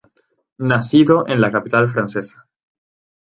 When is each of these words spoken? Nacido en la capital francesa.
Nacido 0.71 1.27
en 1.27 1.41
la 1.41 1.51
capital 1.51 1.87
francesa. 1.87 2.47